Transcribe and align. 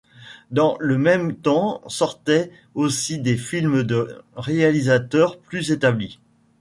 Dans 0.49 0.77
le 0.79 0.97
même 0.97 1.35
temps 1.35 1.87
sortaient 1.87 2.49
aussi 2.73 3.19
des 3.19 3.37
films 3.37 3.83
de 3.83 4.23
réalisateurs 4.35 5.37
plus 5.37 5.69
établis. 5.71 6.19